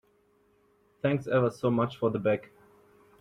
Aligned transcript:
Thanks 1.03 1.27
ever 1.27 1.51
so 1.51 1.69
much 1.69 1.97
for 1.97 2.09
the 2.09 2.17
bag. 2.17 2.49